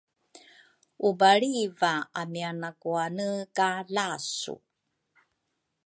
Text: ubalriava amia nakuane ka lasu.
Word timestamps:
ubalriava 1.09 1.93
amia 2.21 2.51
nakuane 2.61 3.29
ka 3.55 3.69
lasu. 3.95 4.55